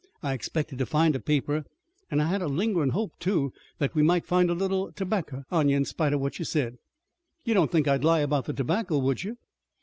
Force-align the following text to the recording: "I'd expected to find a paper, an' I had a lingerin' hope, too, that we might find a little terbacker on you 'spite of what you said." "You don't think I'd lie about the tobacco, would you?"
"I'd 0.23 0.33
expected 0.33 0.79
to 0.79 0.87
find 0.87 1.15
a 1.15 1.19
paper, 1.19 1.63
an' 2.09 2.21
I 2.21 2.25
had 2.25 2.41
a 2.41 2.47
lingerin' 2.47 2.89
hope, 2.89 3.13
too, 3.19 3.53
that 3.77 3.93
we 3.93 4.01
might 4.01 4.25
find 4.25 4.49
a 4.49 4.55
little 4.55 4.91
terbacker 4.91 5.43
on 5.51 5.69
you 5.69 5.85
'spite 5.85 6.13
of 6.13 6.19
what 6.21 6.39
you 6.39 6.43
said." 6.45 6.77
"You 7.45 7.53
don't 7.53 7.71
think 7.71 7.87
I'd 7.87 8.03
lie 8.03 8.21
about 8.21 8.45
the 8.45 8.53
tobacco, 8.53 8.97
would 8.97 9.23
you?" 9.23 9.37